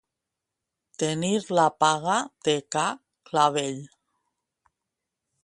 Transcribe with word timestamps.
Tenir 1.03 1.29
la 1.59 1.65
paga 1.83 2.15
de 2.49 2.57
ca 2.77 2.87
Clavell. 3.31 3.79